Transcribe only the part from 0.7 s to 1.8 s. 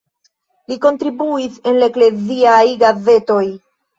Li kontribuis en